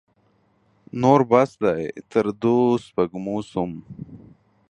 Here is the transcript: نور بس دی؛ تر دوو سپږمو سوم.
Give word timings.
نور 1.01 1.19
بس 1.29 1.51
دی؛ 1.61 1.83
تر 2.11 2.25
دوو 2.41 2.69
سپږمو 2.85 3.37
سوم. 3.51 3.71